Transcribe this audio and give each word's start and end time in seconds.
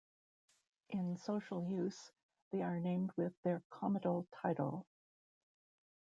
In 0.89 1.15
social 1.17 1.63
use 1.63 2.11
they 2.51 2.63
are 2.63 2.79
named 2.79 3.11
with 3.17 3.33
their 3.43 3.61
comital 3.71 4.25
title. 4.41 4.87